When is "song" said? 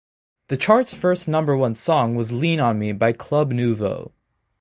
1.75-2.15